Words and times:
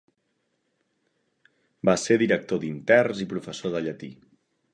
Va 1.89 1.95
ser 2.05 2.17
director 2.23 2.63
d'interns 2.65 3.23
i 3.27 3.29
professor 3.37 3.77
de 3.79 3.85
llatí. 3.87 4.13